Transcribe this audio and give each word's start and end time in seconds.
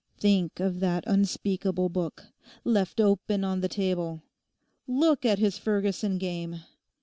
Think 0.17 0.59
of 0.59 0.79
that 0.79 1.03
unspeakable 1.05 1.89
book. 1.89 2.25
Left 2.63 2.99
open 2.99 3.43
on 3.43 3.61
the 3.61 3.67
table! 3.69 4.23
Look 4.87 5.25
at 5.27 5.37
his 5.37 5.59
Ferguson 5.59 6.17
game. 6.17 6.63